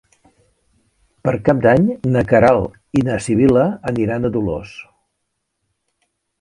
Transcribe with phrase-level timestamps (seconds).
[1.27, 4.75] Per Cap d'Any na Queralt i na Sibil·la aniran a Dolors.